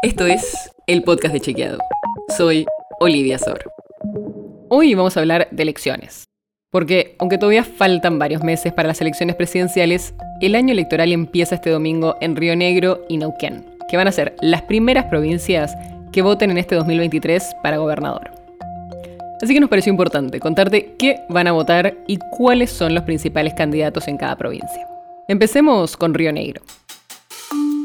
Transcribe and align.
Esto 0.00 0.26
es 0.26 0.70
el 0.86 1.02
podcast 1.02 1.34
de 1.34 1.40
Chequeado. 1.40 1.78
Soy 2.36 2.66
Olivia 3.00 3.36
Sor. 3.36 3.64
Hoy 4.68 4.94
vamos 4.94 5.16
a 5.16 5.20
hablar 5.20 5.48
de 5.50 5.64
elecciones. 5.64 6.28
Porque 6.70 7.16
aunque 7.18 7.36
todavía 7.36 7.64
faltan 7.64 8.16
varios 8.16 8.44
meses 8.44 8.72
para 8.72 8.86
las 8.86 9.00
elecciones 9.00 9.34
presidenciales, 9.34 10.14
el 10.40 10.54
año 10.54 10.70
electoral 10.70 11.10
empieza 11.10 11.56
este 11.56 11.70
domingo 11.70 12.16
en 12.20 12.36
Río 12.36 12.54
Negro 12.54 13.04
y 13.08 13.16
Neuquén, 13.16 13.66
que 13.88 13.96
van 13.96 14.06
a 14.06 14.12
ser 14.12 14.36
las 14.40 14.62
primeras 14.62 15.06
provincias 15.06 15.74
que 16.12 16.22
voten 16.22 16.52
en 16.52 16.58
este 16.58 16.76
2023 16.76 17.56
para 17.64 17.78
gobernador. 17.78 18.30
Así 19.42 19.52
que 19.52 19.58
nos 19.58 19.68
pareció 19.68 19.90
importante 19.90 20.38
contarte 20.38 20.94
qué 20.96 21.22
van 21.28 21.48
a 21.48 21.52
votar 21.52 21.96
y 22.06 22.18
cuáles 22.36 22.70
son 22.70 22.94
los 22.94 23.02
principales 23.02 23.54
candidatos 23.54 24.06
en 24.06 24.16
cada 24.16 24.36
provincia. 24.36 24.86
Empecemos 25.26 25.96
con 25.96 26.14
Río 26.14 26.32
Negro. 26.32 26.62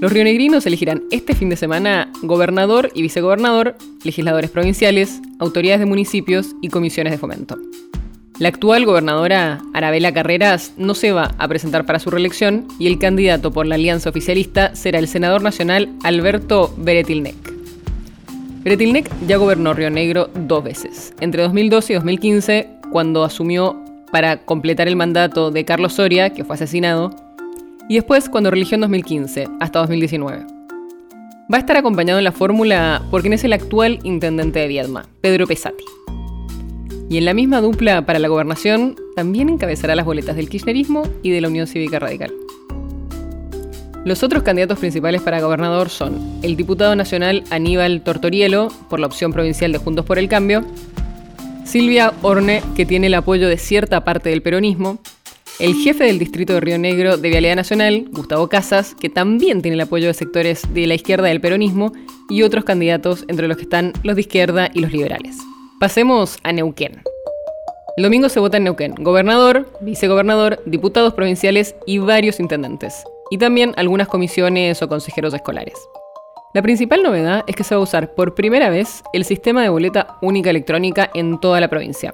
Los 0.02 0.12
rionegrinos 0.12 0.66
elegirán 0.66 1.04
este 1.12 1.34
fin 1.34 1.50
de 1.50 1.56
semana 1.56 2.12
gobernador 2.22 2.92
y 2.94 3.02
vicegobernador, 3.02 3.76
legisladores 4.04 4.50
provinciales, 4.50 5.22
autoridades 5.40 5.80
de 5.80 5.86
municipios 5.86 6.56
y 6.62 6.70
comisiones 6.70 7.12
de 7.12 7.18
fomento. 7.18 7.58
La 8.40 8.50
actual 8.50 8.86
gobernadora 8.86 9.62
Arabela 9.74 10.14
Carreras 10.14 10.74
no 10.76 10.96
se 10.96 11.12
va 11.12 11.36
a 11.38 11.48
presentar 11.48 11.86
para 11.86 12.00
su 12.00 12.10
reelección 12.10 12.68
y 12.80 12.88
el 12.88 13.00
candidato 13.00 13.52
por 13.52 13.66
la 13.66 13.76
alianza 13.76 14.10
oficialista 14.10 14.76
será 14.76 15.00
el 15.00 15.08
senador 15.08 15.42
nacional 15.44 15.90
Alberto 16.04 16.74
Beretilnec. 16.78 17.36
Beretilnec 18.64 19.10
ya 19.28 19.38
gobernó 19.38 19.74
Río 19.74 19.90
Negro 19.90 20.30
dos 20.34 20.64
veces, 20.64 21.14
entre 21.20 21.44
2012 21.44 21.94
y 21.94 21.96
2015, 21.96 22.70
cuando 22.92 23.24
asumió 23.24 23.82
para 24.12 24.46
completar 24.46 24.88
el 24.88 24.96
mandato 24.96 25.52
de 25.52 25.66
Carlos 25.66 25.94
Soria, 25.94 26.32
que 26.32 26.44
fue 26.44 26.56
asesinado, 26.56 27.16
y 27.90 27.96
después 27.96 28.30
cuando 28.30 28.52
religió 28.52 28.76
en 28.76 28.82
2015, 28.82 29.48
hasta 29.60 29.80
2019. 29.80 30.46
Va 31.52 31.58
a 31.58 31.60
estar 31.60 31.76
acompañado 31.78 32.20
en 32.20 32.24
la 32.24 32.32
fórmula 32.32 33.02
por 33.12 33.22
quien 33.22 33.34
es 33.34 33.44
el 33.44 33.54
actual 33.54 34.00
intendente 34.04 34.60
de 34.60 34.68
Viedma, 34.68 35.06
Pedro 35.22 35.46
Pesati. 35.46 35.84
Y 37.10 37.18
en 37.18 37.26
la 37.26 37.34
misma 37.34 37.62
dupla 37.62 38.06
para 38.06 38.20
la 38.20 38.30
gobernación, 38.30 38.96
también 39.16 39.50
encabezará 39.50 39.96
las 39.96 40.06
boletas 40.06 40.36
del 40.36 40.50
kirchnerismo 40.50 41.04
y 41.22 41.32
de 41.32 41.42
la 41.42 41.50
Unión 41.50 41.68
Cívica 41.68 42.00
Radical. 42.00 42.32
Los 44.06 44.24
otros 44.24 44.44
candidatos 44.44 44.80
principales 44.80 45.22
para 45.22 45.42
gobernador 45.42 45.90
son 45.90 46.40
el 46.42 46.56
diputado 46.56 46.96
nacional 46.96 47.44
Aníbal 47.52 48.04
Tortorielo, 48.04 48.70
por 48.90 49.00
la 49.00 49.08
opción 49.08 49.32
provincial 49.32 49.72
de 49.72 49.78
Juntos 49.78 50.06
por 50.06 50.20
el 50.20 50.28
Cambio, 50.28 50.66
Silvia 51.64 52.14
Orne, 52.22 52.62
que 52.76 52.86
tiene 52.86 53.08
el 53.08 53.14
apoyo 53.14 53.48
de 53.48 53.58
cierta 53.58 54.04
parte 54.04 54.30
del 54.30 54.42
peronismo, 54.42 55.00
el 55.60 55.76
jefe 55.76 56.06
del 56.06 56.20
distrito 56.20 56.54
de 56.54 56.60
Río 56.60 56.78
Negro 56.78 57.18
de 57.18 57.30
Vialidad 57.30 57.56
Nacional, 57.56 58.08
Gustavo 58.12 58.50
Casas, 58.50 58.96
que 58.96 59.10
también 59.10 59.62
tiene 59.62 59.76
el 59.76 59.82
apoyo 59.82 60.08
de 60.08 60.14
sectores 60.14 60.62
de 60.74 60.88
la 60.88 60.96
izquierda 60.96 61.28
del 61.28 61.42
peronismo, 61.42 61.92
y 62.30 62.44
otros 62.44 62.64
candidatos 62.64 63.26
entre 63.28 63.48
los 63.48 63.58
que 63.58 63.64
están 63.64 63.94
los 64.04 64.16
de 64.16 64.22
izquierda 64.22 64.70
y 64.74 64.80
los 64.80 64.92
liberales. 64.92 65.38
Pasemos 65.80 66.38
a 66.44 66.52
Neuquén. 66.52 67.04
El 67.98 68.04
domingo 68.04 68.30
se 68.30 68.40
vota 68.40 68.58
en 68.58 68.64
Neuquén 68.64 68.96
gobernador, 68.98 69.72
vicegobernador, 69.82 70.64
diputados 70.66 71.14
provinciales 71.14 71.76
y 71.86 72.00
varios 72.00 72.40
intendentes 72.40 73.04
y 73.30 73.38
también 73.38 73.74
algunas 73.78 74.08
comisiones 74.08 74.82
o 74.82 74.88
consejeros 74.88 75.34
escolares. 75.34 75.76
La 76.54 76.62
principal 76.62 77.04
novedad 77.04 77.44
es 77.48 77.56
que 77.56 77.64
se 77.64 77.76
va 77.76 77.82
a 77.82 77.84
usar 77.84 78.14
por 78.14 78.36
primera 78.36 78.70
vez 78.70 79.04
el 79.12 79.26
sistema 79.26 79.62
de 79.62 79.70
boleta 79.70 80.18
única 80.22 80.50
electrónica 80.50 81.10
en 81.14 81.40
toda 81.40 81.60
la 81.60 81.68
provincia. 81.68 82.14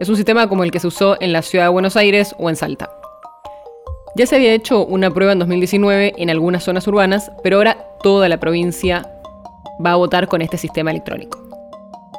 Es 0.00 0.08
un 0.08 0.14
sistema 0.14 0.48
como 0.48 0.62
el 0.62 0.70
que 0.70 0.78
se 0.78 0.86
usó 0.86 1.16
en 1.20 1.32
la 1.32 1.42
ciudad 1.42 1.64
de 1.64 1.70
Buenos 1.70 1.96
Aires 1.96 2.36
o 2.38 2.48
en 2.48 2.54
Salta. 2.54 2.88
Ya 4.14 4.26
se 4.26 4.36
había 4.36 4.54
hecho 4.54 4.86
una 4.86 5.10
prueba 5.10 5.32
en 5.32 5.40
2019 5.40 6.14
en 6.16 6.30
algunas 6.30 6.62
zonas 6.62 6.86
urbanas, 6.86 7.32
pero 7.42 7.56
ahora 7.56 7.84
toda 8.00 8.28
la 8.28 8.38
provincia 8.38 9.10
va 9.84 9.92
a 9.92 9.96
votar 9.96 10.28
con 10.28 10.40
este 10.40 10.56
sistema 10.56 10.92
electrónico. 10.92 11.40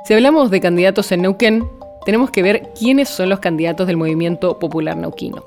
Si 0.04 0.14
hablamos 0.14 0.52
de 0.52 0.60
candidatos 0.60 1.10
en 1.14 1.22
Neuquén, 1.22 1.70
tenemos 2.06 2.32
que 2.32 2.44
ver 2.44 2.70
quiénes 2.78 3.08
son 3.08 3.30
los 3.30 3.40
candidatos 3.40 3.88
del 3.88 3.96
Movimiento 3.96 4.60
Popular 4.60 4.98
Neuquino, 4.98 5.46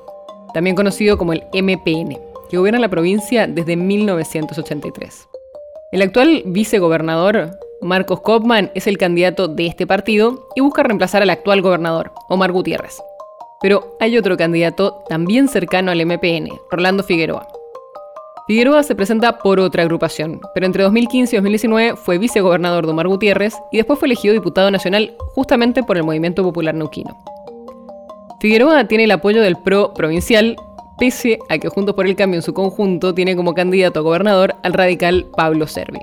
también 0.55 0.75
conocido 0.75 1.19
como 1.19 1.33
el 1.33 1.43
MPN 1.53 2.17
que 2.49 2.57
gobierna 2.57 2.79
la 2.79 2.89
provincia 2.89 3.45
desde 3.45 3.75
1983. 3.75 5.27
El 5.91 6.01
actual 6.01 6.41
vicegobernador, 6.47 7.59
Marcos 7.83 8.21
Kopman, 8.21 8.71
es 8.75 8.87
el 8.87 8.97
candidato 8.97 9.47
de 9.47 9.67
este 9.67 9.85
partido 9.85 10.47
y 10.55 10.61
busca 10.61 10.83
reemplazar 10.83 11.21
al 11.21 11.29
actual 11.29 11.61
gobernador, 11.61 12.11
Omar 12.29 12.51
Gutiérrez. 12.51 13.01
Pero 13.61 13.95
hay 13.99 14.17
otro 14.17 14.37
candidato 14.37 15.03
también 15.07 15.47
cercano 15.47 15.91
al 15.91 16.05
MPN, 16.05 16.49
Rolando 16.71 17.03
Figueroa. 17.03 17.47
Figueroa 18.45 18.83
se 18.83 18.93
presenta 18.93 19.37
por 19.37 19.59
otra 19.61 19.83
agrupación, 19.83 20.41
pero 20.53 20.65
entre 20.65 20.83
2015 20.83 21.33
y 21.33 21.37
2019 21.37 21.95
fue 21.95 22.17
vicegobernador 22.17 22.85
de 22.85 22.91
Omar 22.91 23.07
Gutiérrez 23.07 23.53
y 23.71 23.77
después 23.77 23.99
fue 23.99 24.07
elegido 24.07 24.33
diputado 24.33 24.69
nacional 24.69 25.15
justamente 25.33 25.81
por 25.81 25.95
el 25.95 26.03
Movimiento 26.03 26.43
Popular 26.43 26.75
Neuquino. 26.75 27.17
Figueroa 28.41 28.85
tiene 28.89 29.05
el 29.05 29.11
apoyo 29.11 29.41
del 29.41 29.55
PRO 29.55 29.93
provincial, 29.93 30.57
pese 30.99 31.39
a 31.47 31.57
que 31.57 31.69
Juntos 31.69 31.95
por 31.95 32.05
el 32.05 32.17
Cambio 32.17 32.39
en 32.39 32.43
su 32.43 32.53
conjunto 32.53 33.13
tiene 33.13 33.37
como 33.37 33.53
candidato 33.53 34.01
a 34.01 34.03
gobernador 34.03 34.55
al 34.63 34.73
radical 34.73 35.25
Pablo 35.37 35.65
Servi. 35.65 35.99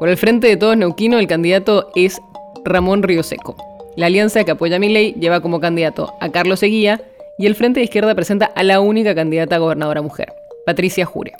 Por 0.00 0.08
el 0.08 0.16
frente 0.16 0.46
de 0.46 0.56
todos 0.56 0.78
neuquino, 0.78 1.18
el 1.18 1.26
candidato 1.26 1.90
es 1.94 2.22
Ramón 2.64 3.02
Río-Seco. 3.02 3.54
La 3.96 4.06
alianza 4.06 4.42
que 4.44 4.52
apoya 4.52 4.76
a 4.76 4.78
Milei 4.78 5.12
lleva 5.12 5.42
como 5.42 5.60
candidato 5.60 6.14
a 6.22 6.30
Carlos 6.30 6.62
Eguía 6.62 7.02
y 7.38 7.44
el 7.44 7.54
Frente 7.54 7.80
de 7.80 7.84
Izquierda 7.84 8.14
presenta 8.14 8.46
a 8.46 8.62
la 8.62 8.80
única 8.80 9.14
candidata 9.14 9.56
a 9.56 9.58
gobernadora 9.58 10.00
mujer, 10.00 10.32
Patricia 10.64 11.04
Jure. 11.04 11.34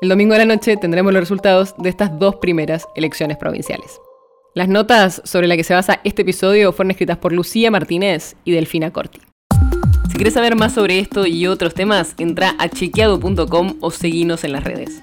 El 0.00 0.10
domingo 0.10 0.34
de 0.34 0.38
la 0.38 0.44
noche 0.44 0.76
tendremos 0.76 1.12
los 1.12 1.22
resultados 1.22 1.74
de 1.76 1.88
estas 1.88 2.16
dos 2.20 2.36
primeras 2.36 2.86
elecciones 2.94 3.36
provinciales. 3.36 4.00
Las 4.54 4.68
notas 4.68 5.20
sobre 5.24 5.48
las 5.48 5.56
que 5.56 5.64
se 5.64 5.74
basa 5.74 6.00
este 6.04 6.22
episodio 6.22 6.72
fueron 6.72 6.92
escritas 6.92 7.18
por 7.18 7.32
Lucía 7.32 7.72
Martínez 7.72 8.36
y 8.44 8.52
Delfina 8.52 8.92
Corti. 8.92 9.18
Si 10.08 10.14
quieres 10.14 10.34
saber 10.34 10.54
más 10.54 10.72
sobre 10.72 11.00
esto 11.00 11.26
y 11.26 11.48
otros 11.48 11.74
temas, 11.74 12.14
entra 12.18 12.54
a 12.60 12.68
chequeado.com 12.68 13.74
o 13.80 13.90
seguinos 13.90 14.44
en 14.44 14.52
las 14.52 14.62
redes. 14.62 15.02